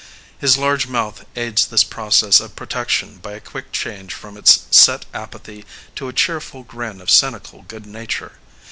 [0.39, 5.05] His large mouth aids this process of protection by a quick change from its set
[5.13, 5.63] apathy
[5.95, 8.39] to a cheerful grin of cynical good nature.